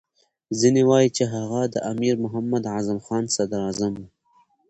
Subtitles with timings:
[0.59, 4.07] ځینې وایي چې هغه د امیر محمد اعظم خان صدراعظم وو.